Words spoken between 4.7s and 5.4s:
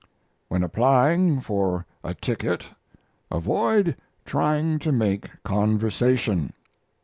to make